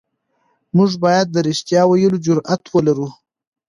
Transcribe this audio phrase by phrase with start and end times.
[0.77, 3.07] موږ بايد د رښتيا ويلو جرئت ولرو.